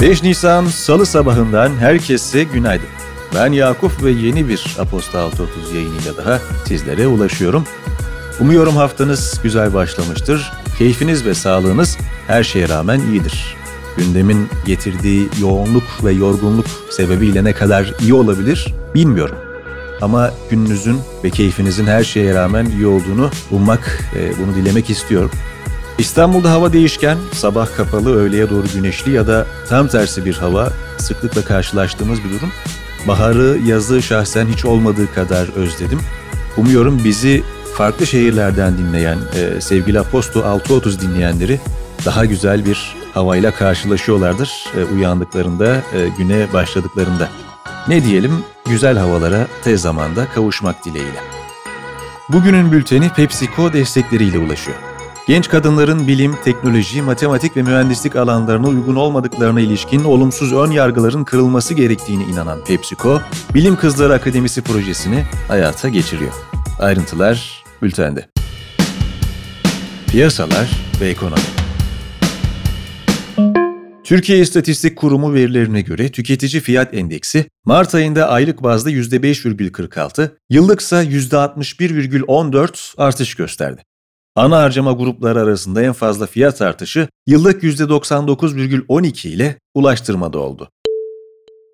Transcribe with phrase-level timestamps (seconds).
[0.00, 2.88] 5 Nisan Salı sabahından herkese günaydın.
[3.34, 7.64] Ben Yakup ve yeni bir Aposta 630 yayınıyla daha sizlere ulaşıyorum.
[8.40, 10.52] Umuyorum haftanız güzel başlamıştır.
[10.78, 13.56] Keyfiniz ve sağlığınız her şeye rağmen iyidir.
[13.96, 19.36] Gündemin getirdiği yoğunluk ve yorgunluk sebebiyle ne kadar iyi olabilir bilmiyorum.
[20.02, 25.30] Ama gününüzün ve keyfinizin her şeye rağmen iyi olduğunu ummak, e, bunu dilemek istiyorum.
[25.98, 31.44] İstanbul'da hava değişken, sabah kapalı, öğleye doğru güneşli ya da tam tersi bir hava sıklıkla
[31.44, 32.50] karşılaştığımız bir durum.
[33.08, 36.00] Baharı, yazı şahsen hiç olmadığı kadar özledim.
[36.56, 37.42] Umuyorum bizi
[37.74, 41.60] farklı şehirlerden dinleyen e, sevgili Aposto 630 dinleyenleri
[42.04, 47.28] daha güzel bir havayla karşılaşıyorlardır e, uyandıklarında, e, güne başladıklarında.
[47.88, 51.20] Ne diyelim, güzel havalara tez zamanda kavuşmak dileğiyle.
[52.28, 54.95] Bugünün bülteni PepsiCo destekleriyle ulaşıyor.
[55.26, 61.74] Genç kadınların bilim, teknoloji, matematik ve mühendislik alanlarına uygun olmadıklarına ilişkin olumsuz ön yargıların kırılması
[61.74, 63.20] gerektiğini inanan PepsiCo,
[63.54, 66.32] Bilim Kızları Akademisi projesini hayata geçiriyor.
[66.78, 68.28] Ayrıntılar bültende.
[70.06, 71.40] Piyasalar ve ekonomi.
[74.04, 82.94] Türkiye İstatistik Kurumu verilerine göre tüketici fiyat endeksi Mart ayında aylık bazda %5,46, yıllıksa %61,14
[82.96, 83.82] artış gösterdi.
[84.36, 90.70] Ana harcama grupları arasında en fazla fiyat artışı yıllık %99,12 ile ulaştırmada oldu.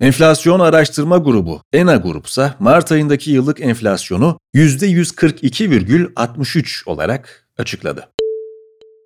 [0.00, 8.08] Enflasyon Araştırma Grubu, ENA Grup ise Mart ayındaki yıllık enflasyonu %142,63 olarak açıkladı.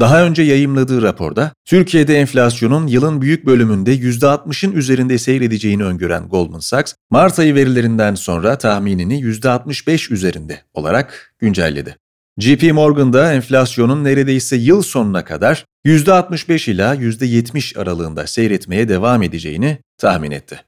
[0.00, 6.94] Daha önce yayımladığı raporda, Türkiye'de enflasyonun yılın büyük bölümünde %60'ın üzerinde seyredeceğini öngören Goldman Sachs,
[7.10, 11.96] Mart ayı verilerinden sonra tahminini %65 üzerinde olarak güncelledi.
[12.38, 20.30] JP Morgan'da enflasyonun neredeyse yıl sonuna kadar %65 ila %70 aralığında seyretmeye devam edeceğini tahmin
[20.30, 20.60] etti.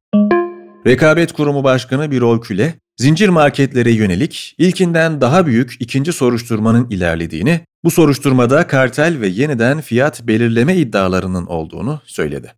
[0.86, 7.90] Rekabet Kurumu Başkanı Birol Küle, zincir marketlere yönelik ilkinden daha büyük ikinci soruşturmanın ilerlediğini, bu
[7.90, 12.52] soruşturmada kartel ve yeniden fiyat belirleme iddialarının olduğunu söyledi.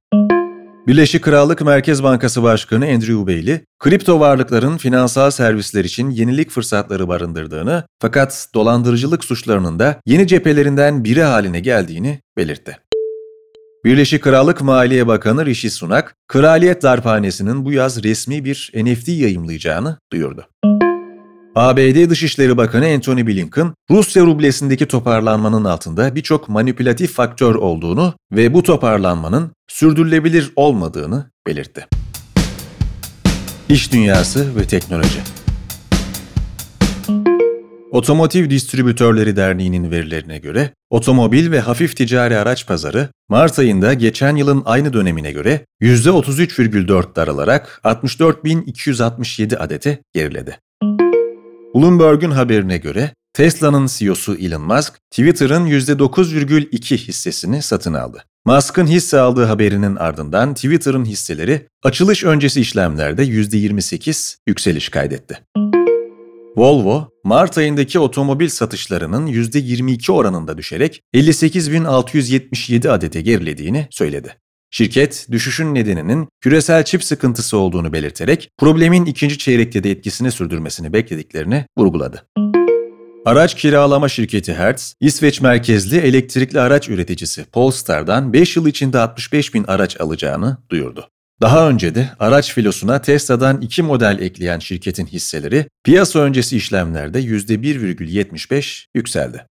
[0.86, 7.84] Birleşik Krallık Merkez Bankası Başkanı Andrew Bailey, kripto varlıkların finansal servisler için yenilik fırsatları barındırdığını
[8.00, 12.78] fakat dolandırıcılık suçlarının da yeni cephelerinden biri haline geldiğini belirtti.
[13.84, 20.46] Birleşik Krallık Maliye Bakanı Rishi Sunak, Kraliyet Darphanesi'nin bu yaz resmi bir NFT yayımlayacağını duyurdu.
[21.54, 28.62] ABD Dışişleri Bakanı Antony Blinken, Rusya rublesindeki toparlanmanın altında birçok manipülatif faktör olduğunu ve bu
[28.62, 31.86] toparlanmanın sürdürülebilir olmadığını belirtti.
[33.68, 35.20] İş Dünyası ve Teknoloji
[37.90, 44.62] Otomotiv Distribütörleri Derneği'nin verilerine göre, otomobil ve hafif ticari araç pazarı, Mart ayında geçen yılın
[44.64, 50.58] aynı dönemine göre %33,4 daralarak 64.267 adete geriledi.
[51.74, 58.24] Bloomberg'un haberine göre Tesla'nın CEO'su Elon Musk, Twitter'ın %9,2 hissesini satın aldı.
[58.44, 65.38] Musk'ın hisse aldığı haberinin ardından Twitter'ın hisseleri açılış öncesi işlemlerde %28 yükseliş kaydetti.
[66.56, 74.41] Volvo, Mart ayındaki otomobil satışlarının %22 oranında düşerek 58.677 adete gerilediğini söyledi.
[74.74, 81.66] Şirket, düşüşün nedeninin küresel çip sıkıntısı olduğunu belirterek problemin ikinci çeyrekte de etkisini sürdürmesini beklediklerini
[81.78, 82.26] vurguladı.
[83.24, 89.64] Araç kiralama şirketi Hertz, İsveç merkezli elektrikli araç üreticisi Polestar'dan 5 yıl içinde 65 bin
[89.64, 91.08] araç alacağını duyurdu.
[91.40, 98.86] Daha önce de araç filosuna Tesla'dan iki model ekleyen şirketin hisseleri piyasa öncesi işlemlerde %1,75
[98.94, 99.46] yükseldi.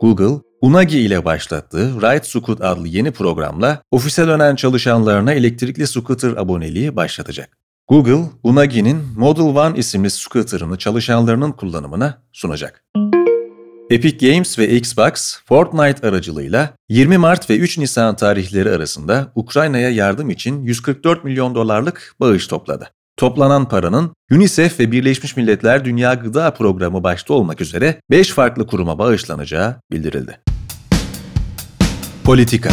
[0.00, 6.96] Google, Unagi ile başlattığı Ride Scoot adlı yeni programla ofise dönen çalışanlarına elektrikli scooter aboneliği
[6.96, 7.58] başlatacak.
[7.88, 12.84] Google, Unagi'nin Model One isimli scooter'ını çalışanlarının kullanımına sunacak.
[13.90, 20.30] Epic Games ve Xbox, Fortnite aracılığıyla 20 Mart ve 3 Nisan tarihleri arasında Ukrayna'ya yardım
[20.30, 22.90] için 144 milyon dolarlık bağış topladı.
[23.20, 28.98] Toplanan paranın UNICEF ve Birleşmiş Milletler Dünya Gıda Programı başta olmak üzere 5 farklı kuruma
[28.98, 30.40] bağışlanacağı bildirildi.
[32.24, 32.70] Politika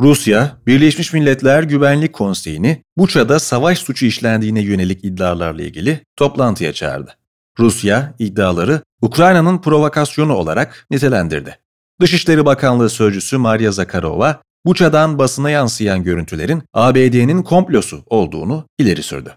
[0.00, 7.12] Rusya, Birleşmiş Milletler Güvenlik Konseyi'ni Buça'da savaş suçu işlendiğine yönelik iddialarla ilgili toplantıya çağırdı.
[7.58, 11.58] Rusya iddiaları Ukrayna'nın provokasyonu olarak nitelendirdi.
[12.00, 19.34] Dışişleri Bakanlığı Sözcüsü Maria Zakharova, Buça'dan basına yansıyan görüntülerin ABD'nin komplosu olduğunu ileri sürdü.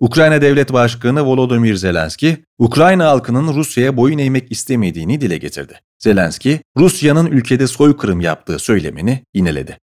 [0.00, 5.80] Ukrayna Devlet Başkanı Volodymyr Zelenski, Ukrayna halkının Rusya'ya boyun eğmek istemediğini dile getirdi.
[5.98, 9.78] Zelenski, Rusya'nın ülkede soykırım yaptığı söylemini yineledi.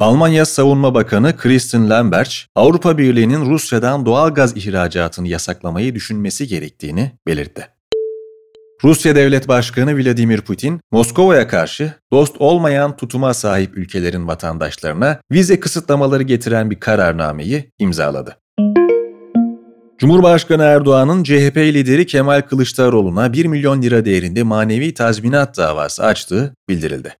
[0.00, 7.68] Almanya Savunma Bakanı Christian Lambert, Avrupa Birliği'nin Rusya'dan doğal gaz ihracatını yasaklamayı düşünmesi gerektiğini belirtti.
[8.84, 16.22] Rusya Devlet Başkanı Vladimir Putin, Moskova'ya karşı dost olmayan tutuma sahip ülkelerin vatandaşlarına vize kısıtlamaları
[16.22, 18.36] getiren bir kararnameyi imzaladı.
[19.98, 27.16] Cumhurbaşkanı Erdoğan'ın CHP lideri Kemal Kılıçdaroğlu'na 1 milyon lira değerinde manevi tazminat davası açtığı bildirildi.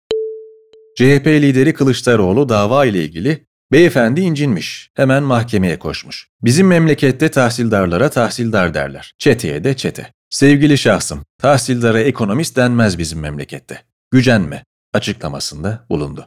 [0.96, 6.28] CHP lideri Kılıçdaroğlu dava ile ilgili beyefendi incinmiş, hemen mahkemeye koşmuş.
[6.44, 10.12] Bizim memlekette tahsildarlara tahsildar derler, çeteye de çete.
[10.32, 13.78] Sevgili şahsım, tahsildara ekonomist denmez bizim memlekette.
[14.10, 14.64] Gücenme
[14.94, 16.26] açıklamasında bulundu.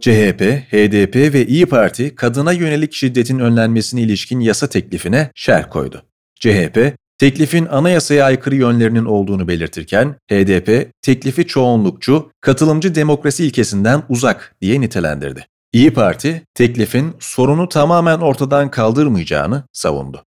[0.00, 6.02] CHP, HDP ve İyi Parti kadına yönelik şiddetin önlenmesine ilişkin yasa teklifine şer koydu.
[6.40, 14.80] CHP, teklifin anayasaya aykırı yönlerinin olduğunu belirtirken HDP, teklifi çoğunlukçu, katılımcı demokrasi ilkesinden uzak diye
[14.80, 15.46] nitelendirdi.
[15.72, 20.22] İyi Parti, teklifin sorunu tamamen ortadan kaldırmayacağını savundu.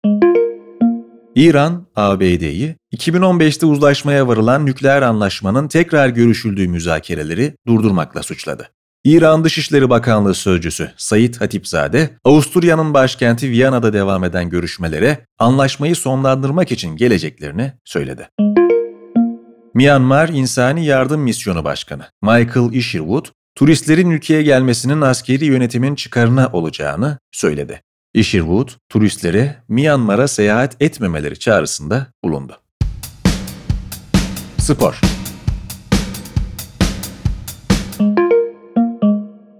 [1.38, 8.69] İran, ABD'yi 2015'te uzlaşmaya varılan nükleer anlaşmanın tekrar görüşüldüğü müzakereleri durdurmakla suçladı.
[9.04, 16.95] İran Dışişleri Bakanlığı Sözcüsü Sayit Hatipzade, Avusturya'nın başkenti Viyana'da devam eden görüşmelere anlaşmayı sonlandırmak için
[16.95, 18.30] geleceklerini söyledi.
[19.74, 23.25] Myanmar İnsani Yardım Misyonu Başkanı Michael Isherwood,
[23.56, 27.81] turistlerin ülkeye gelmesinin askeri yönetimin çıkarına olacağını söyledi.
[28.18, 32.58] Isherwood, turistlere Myanmar'a seyahat etmemeleri çağrısında bulundu.
[34.58, 35.02] Spor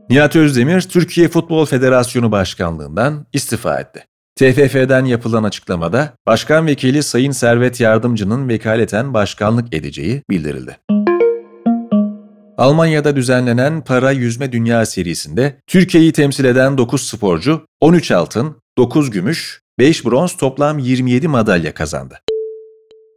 [0.10, 4.06] Nihat Özdemir, Türkiye Futbol Federasyonu Başkanlığından istifa etti.
[4.36, 10.78] TFF'den yapılan açıklamada Başkan Vekili Sayın Servet Yardımcı'nın vekaleten başkanlık edeceği bildirildi.
[12.58, 19.62] Almanya'da düzenlenen Para Yüzme Dünya serisinde Türkiye'yi temsil eden 9 sporcu 13 altın, 9 gümüş,
[19.80, 22.20] 5 bronz toplam 27 madalya kazandı.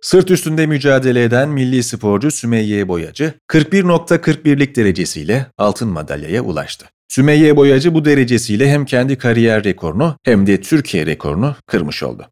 [0.03, 6.87] Sırt üstünde mücadele eden milli sporcu Sümeyye Boyacı 41.41'lik derecesiyle altın madalyaya ulaştı.
[7.09, 12.27] Sümeyye Boyacı bu derecesiyle hem kendi kariyer rekorunu hem de Türkiye rekorunu kırmış oldu.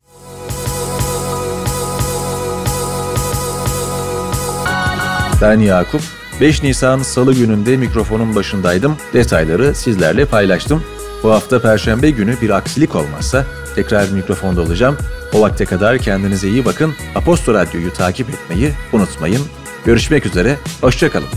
[5.43, 6.28] Ben Yakup.
[6.41, 8.97] 5 Nisan Salı gününde mikrofonun başındaydım.
[9.13, 10.83] Detayları sizlerle paylaştım.
[11.23, 14.97] Bu hafta Perşembe günü bir aksilik olmazsa tekrar mikrofonda olacağım.
[15.33, 16.95] O vakte kadar kendinize iyi bakın.
[17.15, 19.43] Aposto Radyo'yu takip etmeyi unutmayın.
[19.85, 21.29] Görüşmek üzere, hoşçakalın.